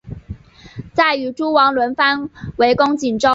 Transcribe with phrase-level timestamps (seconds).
[0.95, 3.29] 再与诸王轮番围攻锦州。